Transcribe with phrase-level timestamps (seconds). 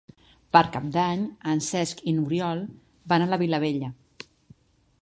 [0.55, 2.65] Per Cap d'Any en Cesc i n'Oriol
[3.15, 3.93] van a la Vilavella.